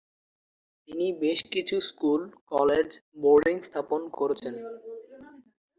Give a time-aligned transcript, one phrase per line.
[0.87, 2.21] তিনি বেশ কিছু স্কুল,
[2.53, 2.89] কলেজ,
[3.17, 4.53] বোর্ডিং স্থাপন করেছেন।